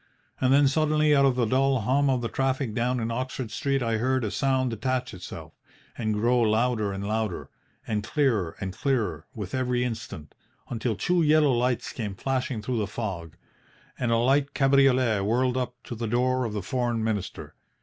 And 0.39 0.51
then 0.51 0.67
suddenly 0.67 1.15
out 1.15 1.25
of 1.27 1.35
the 1.35 1.45
dull 1.45 1.81
hum 1.81 2.09
of 2.09 2.21
the 2.21 2.27
traffic 2.27 2.73
down 2.73 2.99
in 2.99 3.11
Oxford 3.11 3.51
Street 3.51 3.83
I 3.83 3.97
heard 3.97 4.23
a 4.23 4.31
sound 4.31 4.71
detach 4.71 5.13
itself, 5.13 5.53
and 5.95 6.15
grow 6.15 6.39
louder 6.39 6.91
and 6.91 7.07
louder, 7.07 7.51
and 7.85 8.03
clearer 8.03 8.55
and 8.59 8.73
clearer 8.73 9.27
with 9.35 9.53
every 9.53 9.83
instant, 9.83 10.33
until 10.69 10.95
two 10.95 11.21
yellow 11.21 11.51
lights 11.51 11.93
came 11.93 12.15
flashing 12.15 12.63
through 12.63 12.79
the 12.79 12.87
fog, 12.87 13.37
and 13.99 14.11
a 14.11 14.17
light 14.17 14.55
cabriolet 14.55 15.19
whirled 15.23 15.55
up 15.55 15.75
to 15.83 15.93
the 15.93 16.07
door 16.07 16.45
of 16.45 16.53
the 16.53 16.63
Foreign 16.63 17.03
Minister. 17.03 17.53